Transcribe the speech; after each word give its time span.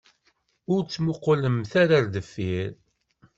Ur 0.73 0.81
ttmuqqulemt 0.83 1.71
ara 1.81 1.95
ɣer 1.97 2.05
deffir. 2.13 2.71